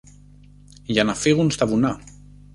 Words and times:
για 0.83 1.03
να 1.03 1.13
φύγουν 1.15 1.51
στα 1.51 1.65
βουνά 1.67 2.01